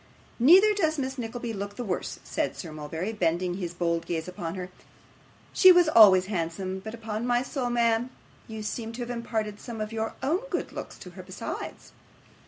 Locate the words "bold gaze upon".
3.75-4.55